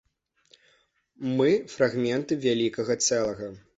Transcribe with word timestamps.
Мы 1.41 1.49
фрагменты 1.73 2.33
вялікага 2.47 2.93
цэлага. 3.09 3.53